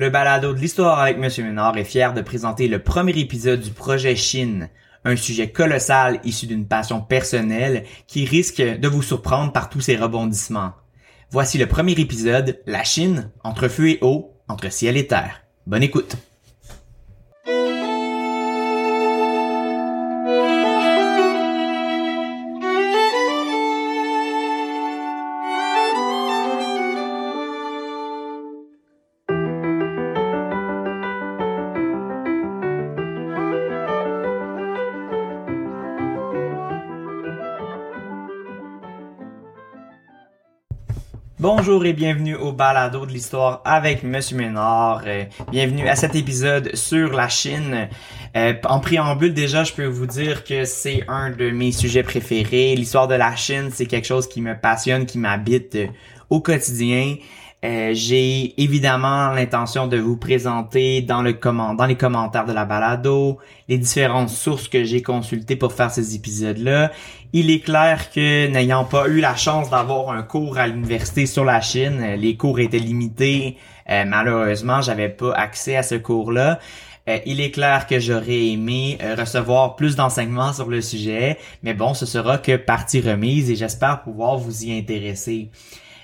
[0.00, 3.70] Le balado de l'histoire avec Monsieur Ménard est fier de présenter le premier épisode du
[3.70, 4.70] projet Chine,
[5.04, 9.96] un sujet colossal issu d'une passion personnelle qui risque de vous surprendre par tous ses
[9.96, 10.72] rebondissements.
[11.30, 15.42] Voici le premier épisode, La Chine, entre feu et eau, entre ciel et terre.
[15.66, 16.16] Bonne écoute.
[41.62, 45.02] Bonjour et bienvenue au balado de l'histoire avec Monsieur Ménard.
[45.06, 47.90] Euh, bienvenue à cet épisode sur la Chine.
[48.34, 52.74] Euh, en préambule, déjà, je peux vous dire que c'est un de mes sujets préférés.
[52.76, 55.88] L'histoire de la Chine, c'est quelque chose qui me passionne, qui m'habite euh,
[56.30, 57.16] au quotidien.
[57.62, 62.64] Euh, j'ai évidemment l'intention de vous présenter dans le comment dans les commentaires de la
[62.64, 66.90] balado les différentes sources que j'ai consultées pour faire ces épisodes-là.
[67.34, 71.44] Il est clair que n'ayant pas eu la chance d'avoir un cours à l'université sur
[71.44, 73.58] la Chine, les cours étaient limités.
[73.90, 76.60] Euh, malheureusement, j'avais pas accès à ce cours-là.
[77.10, 81.92] Euh, il est clair que j'aurais aimé recevoir plus d'enseignements sur le sujet, mais bon,
[81.92, 85.50] ce sera que partie remise et j'espère pouvoir vous y intéresser.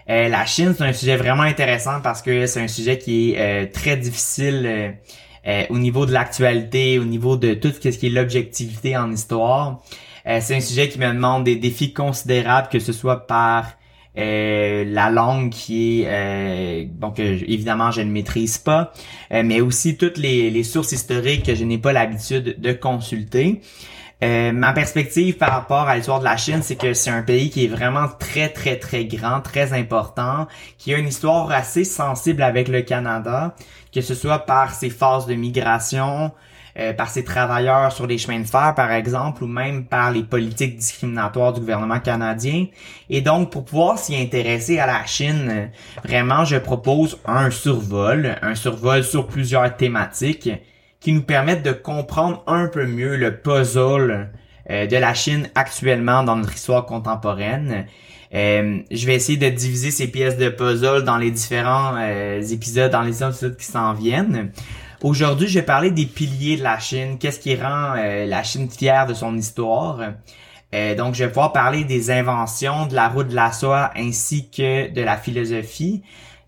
[0.09, 3.39] Euh, la Chine, c'est un sujet vraiment intéressant parce que c'est un sujet qui est
[3.39, 4.95] euh, très difficile
[5.47, 9.83] euh, au niveau de l'actualité, au niveau de tout ce qui est l'objectivité en histoire.
[10.25, 13.77] c'est un sujet qui me demande des défis considérables, que ce soit par
[14.17, 18.93] la langue qui est donc évidemment je ne maîtrise pas,
[19.31, 23.61] mais aussi toutes les, les sources historiques que je n'ai pas l'habitude de consulter.
[24.25, 27.51] Euh, ma perspective par rapport à l'histoire de la Chine, c'est que c'est un pays
[27.51, 30.47] qui est vraiment très, très, très grand, très important,
[30.79, 33.55] qui a une histoire assez sensible avec le Canada,
[33.93, 36.33] que ce soit par ses phases de migration,
[36.79, 40.23] euh, par ses travailleurs sur les chemins de fer, par exemple, ou même par les
[40.23, 42.67] politiques discriminatoires du gouvernement canadien.
[43.11, 45.71] Et donc, pour pouvoir s'y intéresser à la Chine,
[46.05, 50.49] vraiment, je propose un survol, un survol sur plusieurs thématiques
[51.01, 54.31] qui nous permettent de comprendre un peu mieux le puzzle
[54.71, 57.87] euh, de la Chine actuellement dans notre histoire contemporaine.
[58.35, 62.91] Euh, je vais essayer de diviser ces pièces de puzzle dans les différents euh, épisodes,
[62.91, 64.51] dans les épisodes qui s'en viennent.
[65.03, 69.07] Aujourd'hui, je vais parler des piliers de la Chine, qu'est-ce qui rend la Chine fière
[69.07, 70.01] de son histoire.
[70.97, 74.91] donc, je vais pouvoir parler des inventions, de la route de la soie ainsi que
[74.91, 76.03] de la philosophie.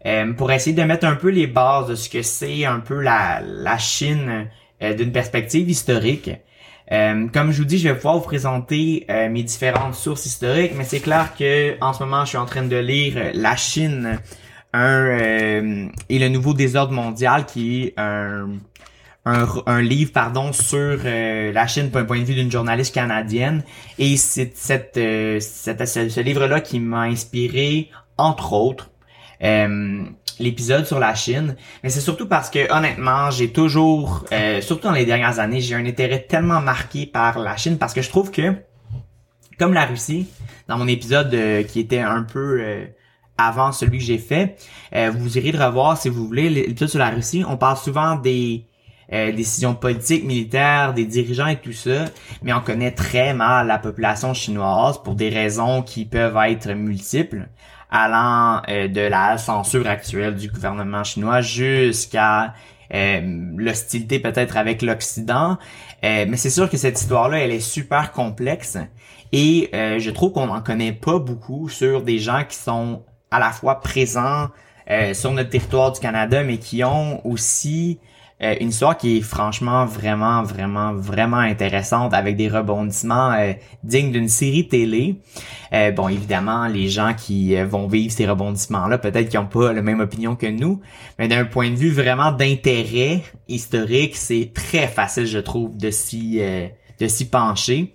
[0.07, 3.01] Euh, pour essayer de mettre un peu les bases de ce que c'est un peu
[3.01, 4.49] la, la Chine
[4.83, 6.31] euh, d'une perspective historique.
[6.93, 10.85] Euh, comme je vous dis, je vais pouvoir vous présenter mes différentes sources historiques, mais
[10.85, 14.19] c'est clair que en ce moment, je suis en train de lire La Chine,
[14.73, 18.49] un et le nouveau désordre mondial, qui est un,
[19.27, 23.65] un, livre pardon sur la Chine d'un point de vue d'une journaliste canadienne.
[23.99, 24.99] Et c'est cette,
[25.43, 28.89] cette, ce livre-là qui m'a inspiré, entre autres,
[29.43, 30.05] euh,
[30.41, 34.95] l'épisode sur la Chine, mais c'est surtout parce que honnêtement, j'ai toujours, euh, surtout dans
[34.95, 38.31] les dernières années, j'ai un intérêt tellement marqué par la Chine parce que je trouve
[38.31, 38.55] que,
[39.59, 40.29] comme la Russie,
[40.69, 42.63] dans mon épisode euh, qui était un peu
[43.37, 44.57] avant celui que j'ai fait,
[44.93, 48.67] vous irez le revoir si vous voulez, l'épisode sur la Russie, on parle souvent des
[49.11, 52.07] décisions politiques, militaires, des dirigeants et tout ça,
[52.43, 57.49] mais on connaît très mal la population chinoise pour des raisons qui peuvent être multiples
[57.91, 62.55] allant euh, de la censure actuelle du gouvernement chinois jusqu'à
[62.95, 63.21] euh,
[63.57, 65.59] l'hostilité peut-être avec l'Occident.
[66.05, 68.79] Euh, mais c'est sûr que cette histoire-là, elle est super complexe
[69.33, 73.51] et je trouve qu'on n'en connaît pas beaucoup sur des gens qui sont à la
[73.51, 74.49] fois présents
[75.13, 77.99] sur notre territoire du Canada, mais qui ont aussi
[78.41, 84.13] euh, une histoire qui est franchement vraiment, vraiment, vraiment intéressante avec des rebondissements euh, dignes
[84.13, 85.21] d'une série télé.
[85.73, 89.83] Euh, bon, évidemment, les gens qui vont vivre ces rebondissements-là, peut-être qu'ils n'ont pas la
[89.83, 90.81] même opinion que nous,
[91.19, 96.41] mais d'un point de vue vraiment d'intérêt historique, c'est très facile, je trouve, de s'y
[97.01, 97.93] de s'y pencher.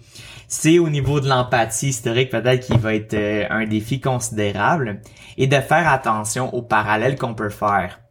[0.47, 3.17] C'est au niveau de l'empathie historique peut-être qui va être
[3.49, 5.01] un défi considérable
[5.37, 8.02] et de faire attention aux parallèles qu'on peut faire.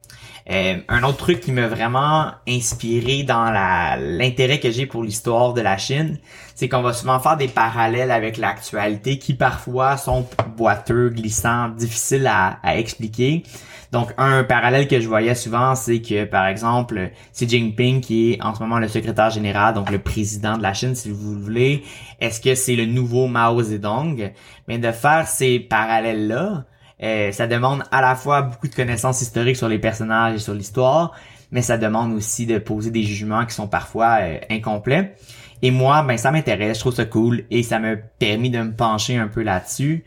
[0.50, 5.60] Euh, un autre truc qui m'a vraiment inspiré dans l'intérêt que j'ai pour l'histoire de
[5.60, 6.18] la Chine,
[6.54, 12.26] c'est qu'on va souvent faire des parallèles avec l'actualité qui parfois sont boiteux, glissants, difficiles
[12.26, 13.44] à, expliquer.
[13.92, 18.42] Donc un parallèle que je voyais souvent, c'est que par exemple Xi Jinping qui est
[18.42, 21.84] en ce moment le secrétaire général, donc le président de la Chine si vous voulez,
[22.18, 24.32] est-ce que c'est le nouveau Mao Zedong?
[24.66, 26.64] Mais de faire ces parallèles là,
[27.02, 30.54] Euh, ça demande à la fois beaucoup de connaissances historiques sur les personnages et sur
[30.54, 31.12] l'histoire,
[31.50, 35.16] mais ça demande aussi de poser des jugements qui sont parfois euh, incomplets.
[35.62, 38.72] Et moi, ben ça m'intéresse, je trouve ça cool et ça m'a permis de me
[38.72, 40.04] pencher un peu là-dessus.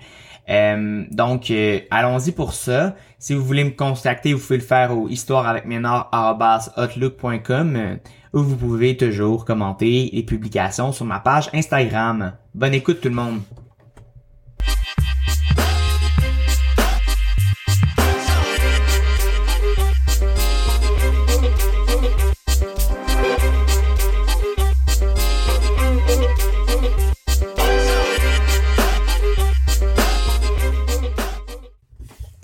[0.49, 2.95] Euh, donc, euh, allons-y pour ça.
[3.17, 7.97] Si vous voulez me contacter, vous pouvez le faire au histoireavecménard.outlook.com
[8.33, 12.33] ou vous pouvez toujours commenter les publications sur ma page Instagram.
[12.53, 13.41] Bonne écoute tout le monde!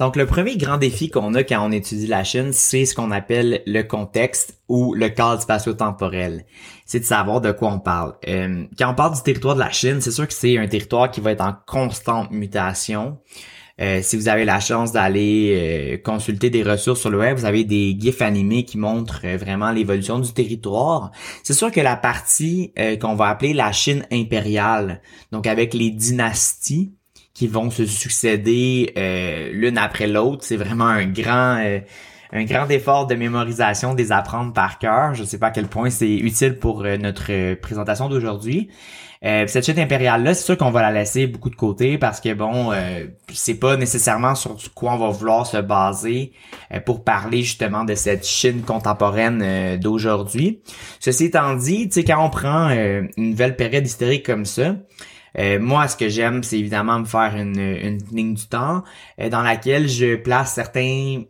[0.01, 3.11] Donc, le premier grand défi qu'on a quand on étudie la Chine, c'est ce qu'on
[3.11, 6.47] appelle le contexte ou le cadre spatio-temporel.
[6.87, 8.15] C'est de savoir de quoi on parle.
[8.27, 11.11] Euh, quand on parle du territoire de la Chine, c'est sûr que c'est un territoire
[11.11, 13.19] qui va être en constante mutation.
[13.79, 17.45] Euh, si vous avez la chance d'aller euh, consulter des ressources sur le web, vous
[17.45, 21.11] avez des gifs animés qui montrent vraiment l'évolution du territoire.
[21.43, 26.95] C'est sûr que la partie qu'on va appeler la Chine impériale, donc avec les dynasties,
[27.41, 30.43] qui vont se succéder euh, l'une après l'autre.
[30.43, 31.79] C'est vraiment un grand euh,
[32.31, 35.15] un grand effort de mémorisation des apprendre par cœur.
[35.15, 38.69] Je ne sais pas à quel point c'est utile pour euh, notre présentation d'aujourd'hui.
[39.23, 42.71] cette chute impériale-là, c'est sûr qu'on va la laisser beaucoup de côté parce que bon,
[43.33, 46.33] c'est pas nécessairement sur quoi on va vouloir se baser
[46.85, 50.61] pour parler justement de cette Chine contemporaine d'aujourd'hui.
[50.99, 54.75] Ceci étant dit, tu sais, quand on prend une nouvelle période historique comme ça,
[55.37, 58.83] euh, moi, ce que j'aime, c'est évidemment me faire une, une ligne du temps
[59.19, 61.23] euh, dans laquelle je place certains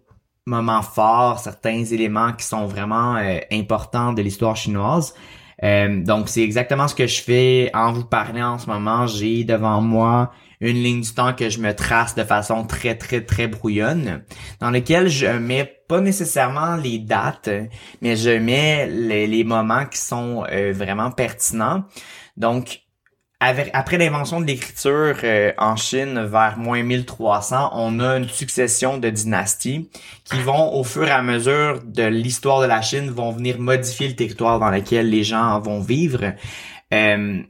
[0.45, 5.13] moments forts, certains éléments qui sont vraiment euh, importants de l'histoire chinoise.
[5.61, 9.05] donc, c'est exactement ce que je fais en vous parlant en ce moment.
[9.05, 13.21] J'ai devant moi une ligne du temps que je me trace de façon très, très,
[13.21, 14.23] très brouillonne,
[14.59, 17.49] dans lequel je mets pas nécessairement les dates,
[18.01, 21.83] mais je mets les, les moments qui sont vraiment pertinents.
[22.37, 22.81] Donc,
[23.41, 29.09] après l'invention de l'écriture euh, en Chine vers moins 1300, on a une succession de
[29.09, 29.89] dynasties
[30.25, 34.07] qui vont, au fur et à mesure de l'histoire de la Chine, vont venir modifier
[34.07, 36.33] le territoire dans lequel les gens vont vivre.
[36.93, 37.41] Euh,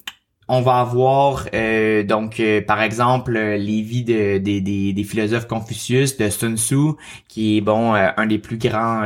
[0.53, 6.57] on va avoir euh, donc par exemple les vies de, des philosophes Confucius, de Sun
[6.57, 6.94] Tzu,
[7.27, 9.03] qui est bon un des plus grands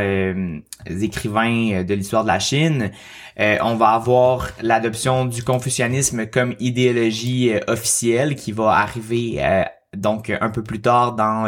[0.86, 2.92] écrivains de l'histoire de la Chine.
[3.40, 9.64] Euh, on va avoir l'adoption du confucianisme comme idéologie euh, officielle qui va arriver euh,
[9.96, 11.46] donc un peu plus tard dans,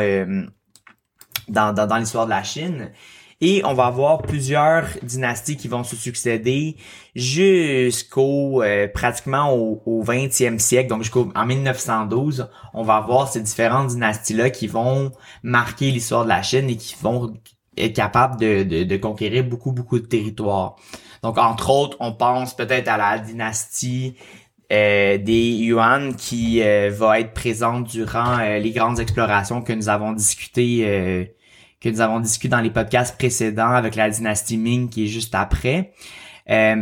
[1.48, 2.92] dans, dans, l'histoire de la Chine.
[3.40, 6.76] Et on va avoir plusieurs dynasties qui vont se succéder
[7.16, 8.64] jusqu'au
[8.96, 14.66] pratiquement au, au 20e siècle, donc jusqu'en 1912, on va avoir ces différentes dynasties-là qui
[14.66, 15.12] vont
[15.44, 17.34] marquer l'histoire de la Chine et qui vont
[17.78, 20.76] être capables de, de, de conquérir beaucoup, beaucoup de territoires.
[21.24, 24.16] Donc, entre autres, on pense peut-être à la dynastie
[24.72, 29.90] euh, des Yuan qui euh, va être présente durant euh, les grandes explorations que nous
[29.90, 31.34] avons discuté
[31.82, 35.36] que nous avons discuté dans les podcasts précédents avec la dynastie Ming qui est juste
[35.36, 35.94] après.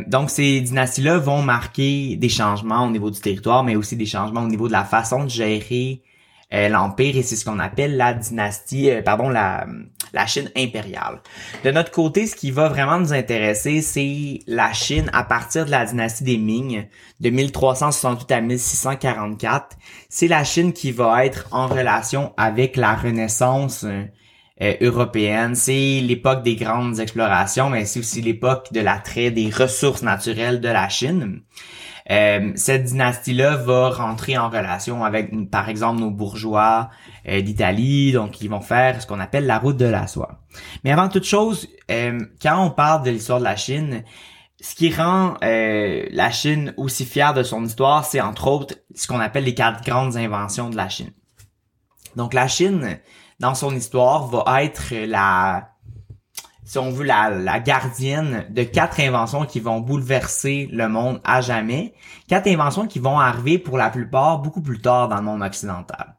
[0.08, 4.44] donc ces dynasties-là vont marquer des changements au niveau du territoire, mais aussi des changements
[4.44, 6.02] au niveau de la façon de gérer
[6.54, 9.66] euh, l'empire et c'est ce qu'on appelle la dynastie, euh, pardon, la,
[10.14, 11.20] la Chine impériale.
[11.64, 15.72] De notre côté, ce qui va vraiment nous intéresser, c'est la Chine à partir de
[15.72, 16.86] la dynastie des Ming
[17.20, 19.76] de 1368 à 1644.
[20.08, 23.84] C'est la Chine qui va être en relation avec la Renaissance
[24.62, 25.56] euh, européenne.
[25.56, 30.70] C'est l'époque des grandes explorations, mais c'est aussi l'époque de l'attrait des ressources naturelles de
[30.70, 31.42] la Chine.
[32.12, 36.90] Euh, cette dynastie-là va rentrer en relation avec, par exemple, nos bourgeois
[37.28, 40.40] euh, d'Italie, donc ils vont faire ce qu'on appelle la route de la soie.
[40.84, 44.04] Mais avant toute chose, euh, quand on parle de l'histoire de la Chine,
[44.62, 49.20] ce qui rend la Chine aussi fière de son histoire, c'est entre autres ce qu'on
[49.20, 51.12] appelle les quatre grandes inventions de la Chine.
[52.16, 52.98] Donc la Chine,
[53.40, 55.76] dans son histoire, va être la
[56.66, 61.40] si on veut, la, la gardienne de quatre inventions qui vont bouleverser le monde à
[61.40, 61.94] jamais.
[62.28, 66.16] Quatre inventions qui vont arriver pour la plupart beaucoup plus tard dans le monde occidental.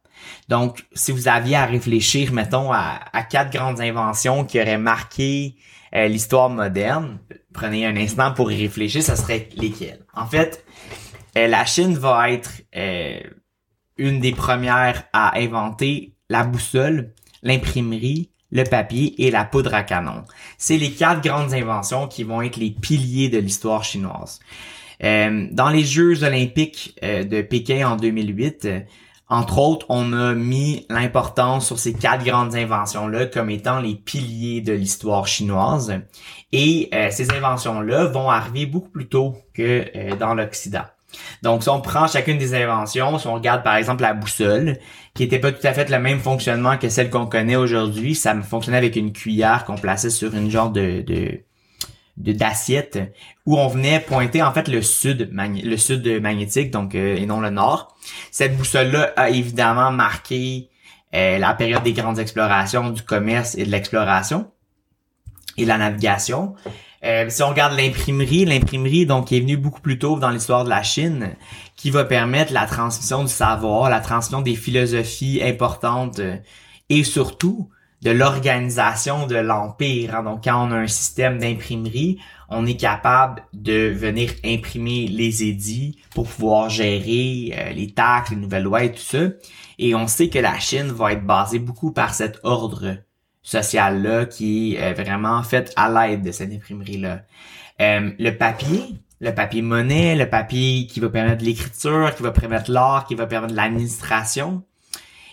[0.49, 5.57] Donc, si vous aviez à réfléchir, mettons, à, quatre grandes inventions qui auraient marqué
[5.95, 7.19] euh, l'histoire moderne,
[7.53, 10.05] prenez un instant pour y réfléchir, ça serait lesquelles?
[10.15, 10.65] En fait,
[11.37, 13.21] euh, la Chine va être euh,
[13.97, 20.25] une des premières à inventer la boussole, l'imprimerie, le papier et la poudre à canon.
[20.59, 24.41] C'est les quatre grandes inventions qui vont être les piliers de l'histoire chinoise.
[25.03, 28.67] Euh, dans les Jeux olympiques euh, de Pékin en 2008,
[29.29, 34.61] Entre autres, on a mis l'importance sur ces quatre grandes inventions-là comme étant les piliers
[34.61, 36.01] de l'histoire chinoise.
[36.53, 40.85] Et euh, ces inventions-là vont arriver beaucoup plus tôt que euh, dans l'Occident.
[41.43, 44.79] Donc, si on prend chacune des inventions, si on regarde par exemple la boussole,
[45.15, 48.35] qui était pas tout à fait le même fonctionnement que celle qu'on connaît aujourd'hui, ça
[48.41, 51.05] fonctionnait avec une cuillère qu'on plaçait sur une genre de,
[52.17, 57.27] d'assiette où on venait pointer en fait le sud le sud magnétique donc euh, et
[57.27, 57.97] non le nord.
[58.31, 60.71] Cette boussole là a évidemment marqué
[61.15, 64.51] euh, la période des grandes explorations du commerce et de l'exploration
[65.57, 66.55] et la navigation.
[67.05, 70.71] Euh, si on regarde l'imprimerie, l'imprimerie donc est venue beaucoup plus tôt dans l'histoire de
[70.71, 71.37] la Chine,
[71.77, 76.21] qui va permettre la transmission du savoir, la transmission des philosophies importantes
[76.89, 77.69] et surtout
[78.03, 80.15] de l'organisation de l'empire.
[80.15, 80.23] Hein.
[80.23, 85.99] Donc, quand on a un système d'imprimerie, on est capable de venir imprimer les édits
[86.15, 89.29] pour pouvoir gérer euh, les taxes, les nouvelles lois et tout ça.
[89.79, 92.97] Et on sait que la Chine va être basée beaucoup par cet ordre
[93.47, 97.21] social-là qui est vraiment fait à l'aide de cette imprimerie-là.
[97.81, 102.71] Euh, le papier, le papier monnaie, le papier qui va permettre l'écriture, qui va permettre
[102.71, 104.65] l'art, qui va permettre l'administration,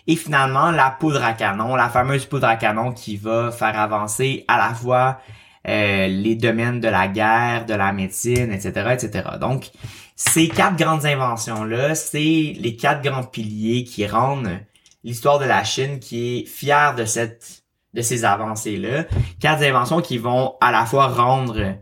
[0.06, 4.46] et finalement, la poudre à canon, la fameuse poudre à canon qui va faire avancer
[4.48, 5.20] à la fois
[5.68, 9.30] euh, les domaines de la guerre, de la médecine, etc., etc.
[9.40, 9.72] Donc,
[10.16, 14.60] ces quatre grandes inventions-là, c'est les quatre grands piliers qui rendent
[15.04, 17.63] l'histoire de la Chine qui est fière de cette
[17.94, 19.06] de ces avancées-là.
[19.40, 21.76] Quatre inventions qui vont à la fois rendre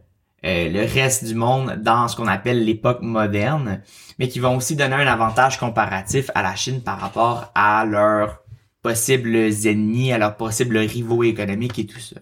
[0.43, 3.81] euh, le reste du monde dans ce qu'on appelle l'époque moderne,
[4.17, 8.39] mais qui vont aussi donner un avantage comparatif à la Chine par rapport à leurs
[8.81, 12.17] possibles ennemis, à leurs possibles rivaux économiques et tout ça.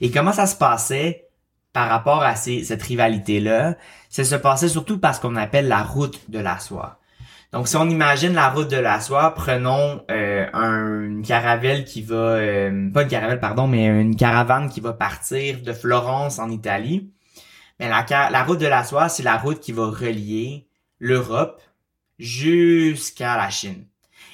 [0.00, 1.28] Et comment ça se passait
[1.72, 3.76] par rapport à cette rivalité-là?
[4.08, 6.98] Ça se passait surtout parce qu'on appelle la route de la soie.
[7.52, 12.02] Donc, si on imagine la route de la soie, prenons euh, un, une caravelle qui
[12.02, 16.50] va, euh, pas une caravelle, pardon, mais une caravane qui va partir de Florence en
[16.50, 17.10] Italie
[17.78, 20.66] mais la, la route de la soie, c'est la route qui va relier
[20.98, 21.62] l'Europe
[22.18, 23.86] jusqu'à la Chine.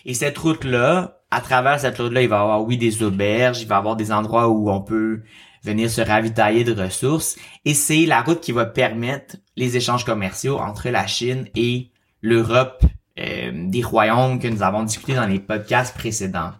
[0.06, 3.68] Et cette route-là, à travers cette route-là, il va y avoir, oui, des auberges, il
[3.68, 5.22] va y avoir des endroits où on peut
[5.62, 7.36] venir se ravitailler de ressources.
[7.64, 11.90] Et c'est la route qui va permettre les échanges commerciaux entre la Chine et
[12.22, 12.84] l'Europe
[13.16, 16.50] des royaumes que nous avons discuté dans les podcasts précédents.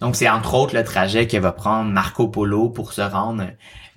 [0.00, 3.44] Donc, c'est entre autres le trajet que va prendre Marco Polo pour se rendre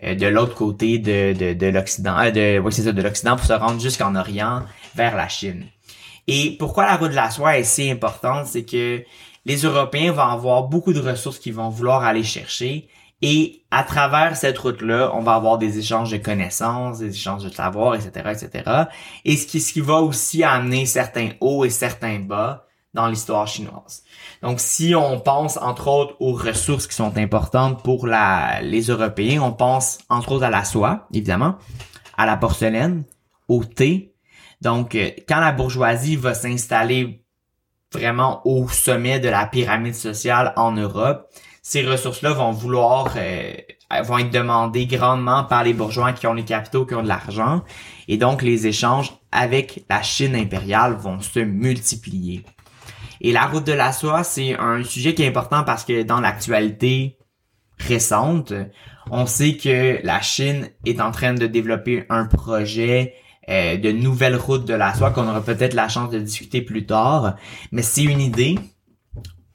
[0.04, 3.46] euh, de l'autre côté de, de, de l'Occident, euh, de, oui, ça, de l'Occident pour
[3.46, 4.64] se rendre jusqu'en Orient
[4.96, 5.66] vers la Chine.
[6.28, 9.04] Et pourquoi la route de la soie est si importante, c'est que
[9.46, 12.88] les Européens vont avoir beaucoup de ressources qu'ils vont vouloir aller chercher.
[13.26, 17.50] Et à travers cette route-là, on va avoir des échanges de connaissances, des échanges de
[17.50, 18.84] savoir, etc., etc.
[19.24, 23.48] Et ce qui, ce qui va aussi amener certains hauts et certains bas dans l'histoire
[23.48, 24.04] chinoise.
[24.42, 29.42] Donc, si on pense entre autres aux ressources qui sont importantes pour la, les Européens,
[29.42, 31.56] on pense entre autres à la soie, évidemment,
[32.18, 33.06] à la porcelaine,
[33.48, 34.14] au thé.
[34.60, 37.24] Donc, euh, quand la bourgeoisie va s'installer
[37.94, 41.30] vraiment au sommet de la pyramide sociale en Europe,
[41.64, 43.54] ces ressources-là vont vouloir euh,
[44.04, 47.64] vont être demandées grandement par les bourgeois qui ont les capitaux, qui ont de l'argent,
[48.08, 52.44] et donc les échanges avec la Chine impériale vont se multiplier.
[53.22, 56.20] Et la route de la soie, c'est un sujet qui est important parce que dans
[56.20, 57.18] l'actualité
[57.80, 58.52] récente,
[59.10, 63.14] on sait que la Chine est en train de développer un projet
[63.50, 66.86] euh, de nouvelle route de la soie qu'on aura peut-être la chance de discuter plus
[66.86, 67.38] tard.
[67.72, 68.60] Mais c'est une idée.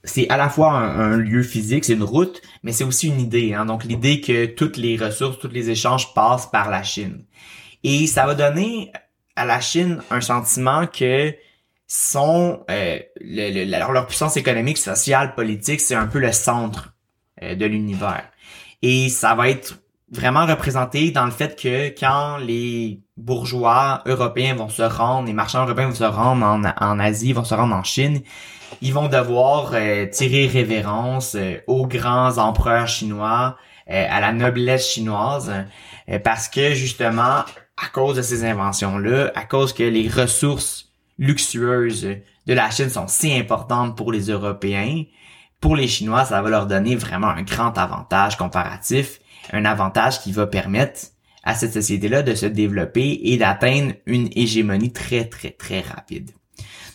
[0.05, 3.55] C'est à la fois un, lieu physique, c'est une route, mais c'est aussi une idée.
[3.55, 3.67] Hein?
[3.67, 7.25] Donc l'idée que toutes les ressources, tous les échanges passent par la Chine.
[7.85, 8.93] Et ça va donner
[9.37, 11.35] à la Chine un sentiment que
[11.89, 16.93] sont euh, leur puissance économique, sociale, politique, c'est un peu le centre
[17.43, 18.29] euh, de l'univers.
[18.83, 24.69] Et ça va être vraiment représenté dans le fait que quand les bourgeois européens vont
[24.69, 28.23] se rendre, les marchands européens vont se rendre en, Asie, vont se rendre en Chine,
[28.81, 31.37] ils vont devoir euh, tirer révérence
[31.67, 33.57] aux grands empereurs chinois,
[33.91, 35.51] à la noblesse chinoise,
[36.23, 37.45] parce que justement,
[37.83, 42.07] à cause de ces inventions-là, à cause que les ressources luxueuses
[42.47, 45.05] de la Chine sont si importantes pour les Européens,
[45.61, 49.21] pour les Chinois, ça va leur donner vraiment un grand avantage comparatif,
[49.53, 51.01] un avantage qui va permettre
[51.43, 56.31] à cette société-là de se développer et d'atteindre une hégémonie très très très rapide.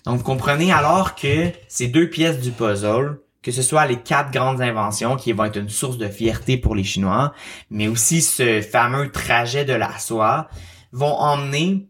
[0.06, 4.32] Donc vous comprenez alors que ces deux pièces du puzzle, que ce soit les quatre
[4.32, 7.34] grandes inventions qui vont être une source de fierté pour les Chinois,
[7.70, 10.50] mais aussi ce fameux trajet de la soie,
[10.92, 11.88] vont emmener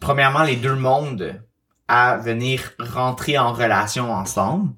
[0.00, 1.42] premièrement les deux mondes
[1.88, 4.70] à venir rentrer en relation ensemble.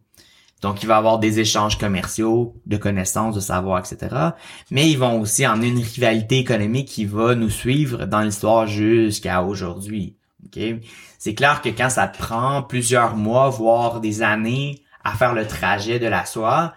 [0.64, 4.30] Donc, il va avoir des échanges commerciaux, de connaissances, de savoir, etc.
[4.70, 9.42] Mais ils vont aussi emmener une rivalité économique qui va nous suivre dans l'histoire jusqu'à
[9.42, 10.16] aujourd'hui.
[10.46, 10.80] Okay?
[11.18, 15.98] C'est clair que quand ça prend plusieurs mois, voire des années à faire le trajet
[15.98, 16.72] de la soie,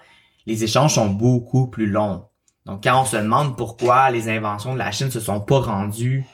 [0.47, 2.25] les échanges sont beaucoup plus longs.
[2.65, 6.25] Donc, quand on se demande pourquoi les inventions de la Chine se sont pas rendues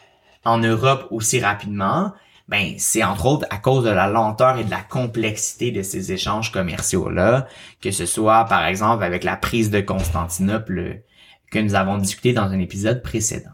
[0.43, 2.13] en Europe aussi rapidement,
[2.47, 6.11] ben c'est entre autres à cause de la lenteur et de la complexité de ces
[6.11, 7.47] échanges commerciaux là,
[7.81, 11.03] que ce soit par exemple avec la prise de Constantinople
[11.51, 13.51] que nous avons discuté dans un épisode précédent.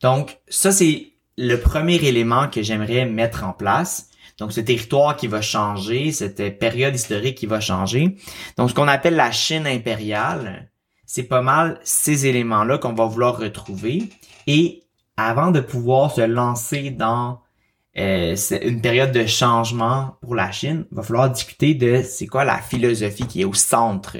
[0.00, 4.10] Donc ça c'est le premier élément que j'aimerais mettre en place.
[4.38, 8.16] Donc ce territoire qui va changer, cette période historique qui va changer.
[8.56, 10.70] Donc ce qu'on appelle la Chine impériale,
[11.06, 14.08] c'est pas mal ces éléments-là qu'on va vouloir retrouver.
[14.46, 14.82] Et
[15.16, 17.40] avant de pouvoir se lancer dans
[17.96, 22.44] euh, une période de changement pour la Chine, il va falloir discuter de c'est quoi
[22.44, 24.16] la philosophie qui est au centre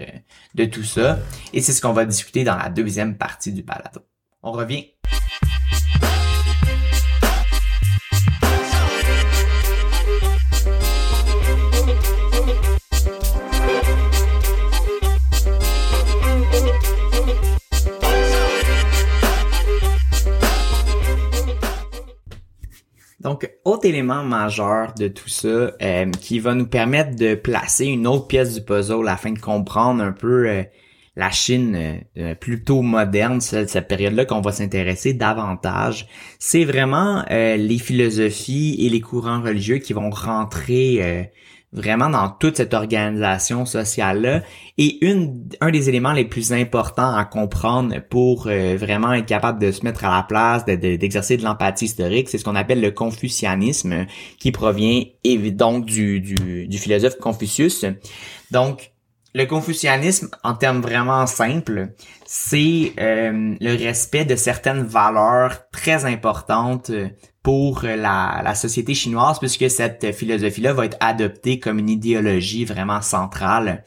[0.55, 1.19] de tout ça.
[1.53, 4.01] Et c'est ce qu'on va discuter dans la deuxième partie du balado.
[4.43, 4.87] On revient.
[23.25, 28.07] Donc, autre élément majeur de tout ça euh, qui va nous permettre de placer une
[28.07, 30.63] autre pièce du puzzle afin de comprendre un peu euh,
[31.17, 36.07] la Chine euh, plutôt moderne, cette, cette période-là qu'on va s'intéresser davantage,
[36.39, 41.31] c'est vraiment les philosophies et les courants religieux qui vont rentrer
[41.75, 44.43] vraiment dans toute cette organisation sociale-là.
[44.79, 49.61] Et une, un des éléments les plus importants à comprendre pour euh, vraiment être capable
[49.61, 52.93] de se mettre à la place, d'exercer de, l'empathie historique, c'est ce qu'on appelle le
[52.93, 54.07] confucianisme,
[54.39, 57.85] qui provient donc du, du, du philosophe Confucius.
[58.51, 58.93] Donc,
[59.35, 61.89] le confucianisme, en termes vraiment simples,
[62.25, 66.93] c'est euh, le respect de certaines valeurs très importantes
[67.45, 73.03] pour la, la société chinoise, puisque cette philosophie-là va être adoptée comme une idéologie vraiment
[73.03, 73.85] centrale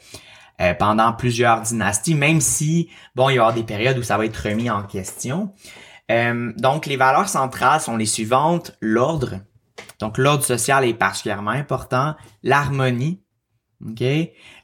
[0.60, 4.26] euh, pendant plusieurs dynasties, même si, bon, il y avoir des périodes où ça va
[4.26, 5.52] être remis en question.
[6.10, 8.76] Euh, donc, les valeurs centrales sont les suivantes.
[8.80, 9.40] L'ordre.
[10.00, 12.14] Donc, l'ordre social est particulièrement important.
[12.44, 13.22] L'harmonie.
[13.84, 14.02] ok?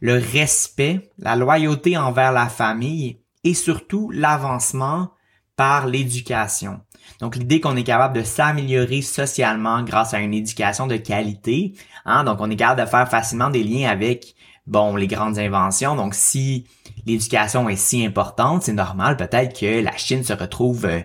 [0.01, 5.11] Le respect, la loyauté envers la famille et surtout l'avancement
[5.57, 6.81] par l'éducation.
[7.21, 12.25] Donc l'idée qu'on est capable de s'améliorer socialement grâce à une éducation de qualité, hein,
[12.25, 14.35] donc on est capable de faire facilement des liens avec
[14.67, 15.97] bon les grandes inventions.
[15.97, 16.67] Donc si
[17.07, 21.01] l'éducation est si importante, c'est normal peut-être que la Chine se retrouve euh,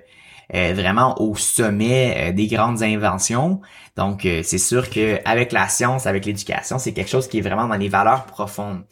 [0.55, 3.62] euh, vraiment au sommet euh, des grandes inventions.
[3.95, 7.67] Donc c'est sûr que avec la science, avec l'éducation, c'est quelque chose qui est vraiment
[7.67, 8.83] dans les valeurs profondes.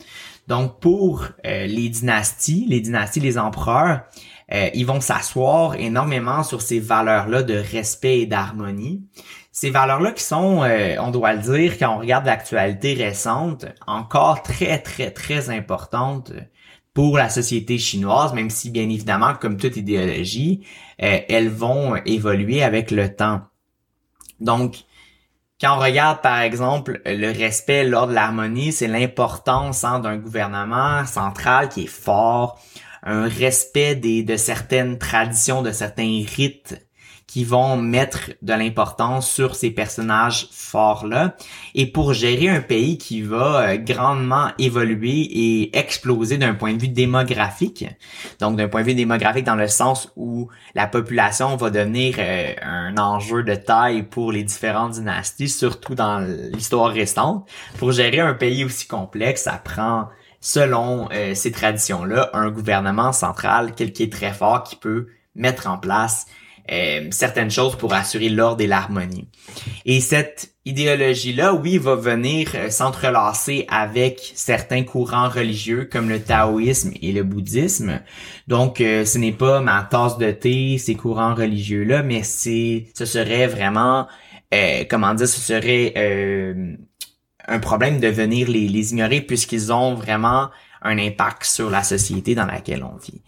[0.50, 4.02] Donc pour les dynasties, les dynasties, les empereurs,
[4.54, 9.04] euh, ils vont s'asseoir énormément sur ces valeurs-là de respect et d'harmonie.
[9.52, 14.44] Ces valeurs-là qui sont, euh, on doit le dire, quand on regarde l'actualité récente, encore
[14.44, 16.32] très, très, très importantes
[16.94, 20.66] pour la société chinoise, même si bien évidemment, comme toute idéologie,
[21.02, 23.42] euh, elles vont évoluer avec le temps.
[24.40, 24.78] Donc,
[25.60, 31.06] quand on regarde par exemple le respect lors de l'harmonie, c'est l'importance hein, d'un gouvernement
[31.06, 32.62] central qui est fort,
[33.08, 36.88] un respect des, de certaines traditions, de certains rites
[37.28, 41.36] qui vont mettre de l'importance sur ces personnages forts-là.
[41.76, 46.82] Et pour gérer un pays qui va euh, grandement évoluer et exploser d'un point de
[46.82, 47.86] vue démographique,
[48.39, 52.54] donc d'un point de vue démographique dans le sens où la population va devenir euh,
[52.62, 56.20] un enjeu de taille pour les différentes dynasties, surtout dans
[56.54, 57.46] l'histoire récente,
[57.78, 60.08] pour gérer un pays aussi complexe, ça prend
[60.48, 65.68] selon euh, ces traditions-là, un gouvernement central, quel qui est très fort, qui peut mettre
[65.68, 66.26] en place
[66.72, 69.28] euh, certaines choses pour assurer l'ordre et l'harmonie.
[69.84, 76.94] Et cette idéologie-là, oui, va venir euh, s'entrelacer avec certains courants religieux comme le taoïsme
[77.02, 78.00] et le bouddhisme.
[78.48, 83.48] Donc, ce n'est pas ma tasse de thé, ces courants religieux-là, mais c'est, ce serait
[83.48, 84.08] vraiment,
[84.90, 85.94] comment dire, ce serait
[87.48, 90.50] un problème de venir les, les ignorer puisqu'ils ont vraiment
[90.82, 93.22] un impact sur la société dans laquelle on vit.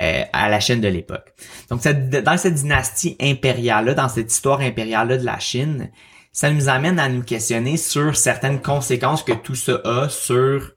[0.00, 1.34] Euh, à la Chine de l'époque.
[1.70, 5.88] Donc dans cette dynastie impériale-là, dans cette histoire impériale-là de la Chine,
[6.32, 10.72] ça nous amène à nous questionner sur certaines conséquences que tout ça a sur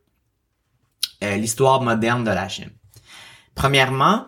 [1.23, 2.69] euh, l'histoire moderne de la Chine.
[3.55, 4.27] Premièrement,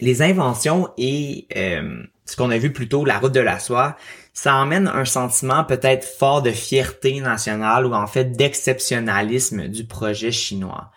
[0.00, 3.96] les inventions et euh, ce qu'on a vu plus tôt, la route de la soie,
[4.40, 10.30] ça emmène un sentiment peut-être fort de fierté nationale ou en fait d'exceptionnalisme du projet
[10.30, 10.92] chinois.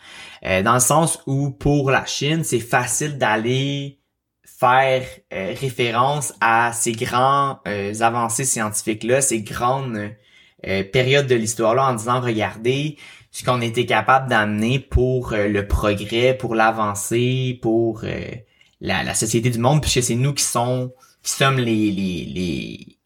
[0.45, 3.97] Euh, dans le sens où pour la Chine, c'est facile d'aller
[4.45, 10.11] faire euh, référence à ces grands euh, avancées scientifiques-là, ces grandes
[10.93, 12.97] périodes de l'histoire-là en disant, regardez
[13.31, 18.03] ce qu'on était capable d'amener pour le progrès, pour l'avancée, pour
[18.81, 23.00] la, la, société du monde, puisque c'est nous qui, sont, qui sommes les, les, les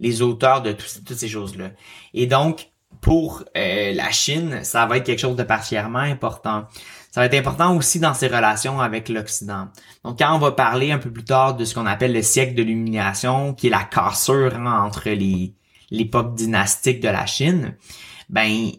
[0.00, 1.70] les auteurs de toutes ces choses-là.
[2.14, 6.66] Et donc, pour euh, la Chine, ça va être quelque chose de particulièrement important.
[7.10, 9.68] Ça va être important aussi dans ses relations avec l'Occident.
[10.04, 12.54] Donc, quand on va parler un peu plus tard de ce qu'on appelle le siècle
[12.54, 15.54] de l'illumination, qui est la cassure entre les
[15.90, 17.74] l'époque dynastique de la Chine,
[18.28, 18.70] ben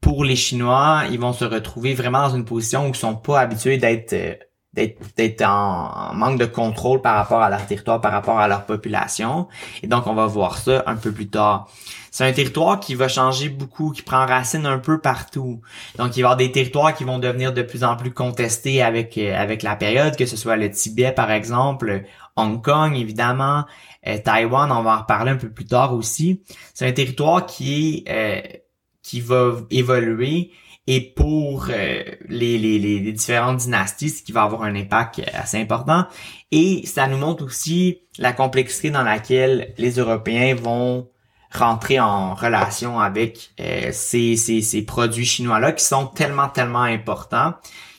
[0.00, 3.40] pour les Chinois, ils vont se retrouver vraiment dans une position où ils sont pas
[3.40, 4.34] habitués d'être euh,
[4.72, 9.48] d'être en, manque de contrôle par rapport à leur territoire, par rapport à leur population.
[9.82, 11.68] Et donc, on va voir ça un peu plus tard.
[12.12, 15.60] C'est un territoire qui va changer beaucoup, qui prend racine un peu partout.
[15.96, 18.82] Donc, il va y avoir des territoires qui vont devenir de plus en plus contestés
[18.82, 22.02] avec euh, avec la période, que ce soit le Tibet, par exemple,
[22.36, 23.64] Hong Kong, évidemment,
[24.06, 26.42] euh, Taïwan, on va en reparler un peu plus tard aussi.
[26.74, 28.58] C'est un territoire qui est euh,
[29.02, 30.52] qui va évoluer
[30.92, 35.56] et pour euh, les, les, les, différentes dynasties, ce qui va avoir un impact assez
[35.56, 36.04] important.
[36.50, 41.08] Et ça nous montre aussi la complexité dans laquelle les Européens vont
[41.52, 47.54] rentrer en relation avec euh, ces, ces, ces produits chinois-là qui sont tellement, tellement importants,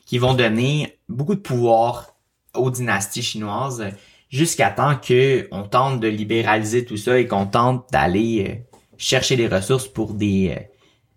[0.05, 2.17] qui vont donner beaucoup de pouvoir
[2.53, 3.85] aux dynasties chinoises
[4.27, 9.47] jusqu'à temps qu'on tente de libéraliser tout ça et qu'on tente d'aller euh, chercher les
[9.47, 10.70] ressources pour des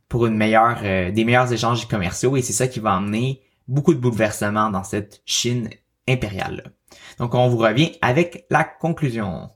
[0.09, 3.95] pour une meilleure, euh, des meilleurs échanges commerciaux et c'est ça qui va amener beaucoup
[3.95, 5.71] de bouleversements dans cette Chine
[6.09, 6.75] impériale.
[7.19, 9.51] Donc on vous revient avec la conclusion.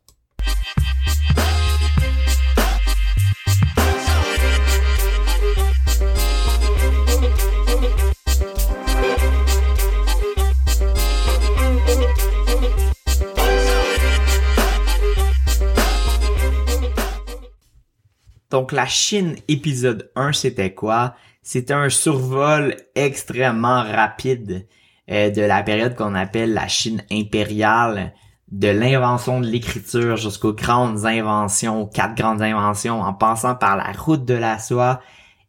[18.51, 21.15] Donc la Chine épisode 1, c'était quoi?
[21.43, 24.67] C'était un survol extrêmement rapide
[25.11, 28.15] euh, de la période qu'on appelle la Chine impériale,
[28.51, 34.25] de l'invention de l'écriture jusqu'aux grandes inventions, quatre grandes inventions, en passant par la route
[34.25, 35.01] de la soie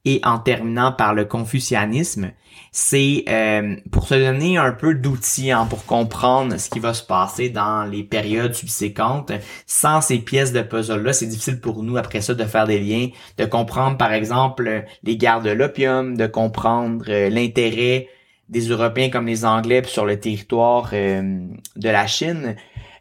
[0.05, 2.31] et en terminant par le confucianisme
[2.71, 7.03] c'est euh, pour se donner un peu d'outils hein, pour comprendre ce qui va se
[7.03, 9.31] passer dans les périodes subséquentes.
[9.65, 13.07] Sans ces pièces de puzzle-là, c'est difficile pour nous après ça de faire des liens,
[13.37, 18.07] de comprendre par exemple les guerres de l'opium, de comprendre euh, l'intérêt
[18.49, 21.39] des Européens comme les Anglais sur le territoire euh,
[21.75, 22.55] de la Chine.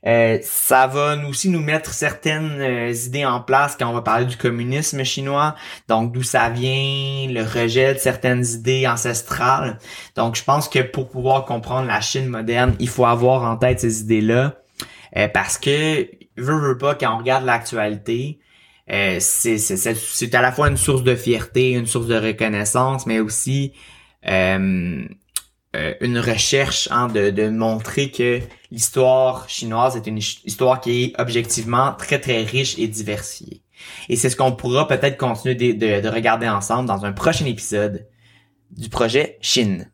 [0.06, 4.26] Euh, ça va aussi nous mettre certaines euh, idées en place quand on va parler
[4.26, 5.54] du communisme chinois,
[5.88, 9.78] donc d'où ça vient, le rejet de certaines idées ancestrales.
[10.16, 13.80] Donc je pense que pour pouvoir comprendre la Chine moderne, il faut avoir en tête
[13.80, 14.54] ces idées-là,
[15.16, 18.38] euh, parce que veut veut pas quand on regarde l'actualité,
[18.88, 23.74] c'est à la fois une source de fierté, une source de reconnaissance, mais aussi
[25.76, 31.20] euh, une recherche hein, de, de montrer que l'histoire chinoise est une histoire qui est
[31.20, 33.62] objectivement très très riche et diversifiée.
[34.08, 37.44] Et c'est ce qu'on pourra peut-être continuer de, de, de regarder ensemble dans un prochain
[37.44, 38.06] épisode
[38.70, 39.90] du projet Chine.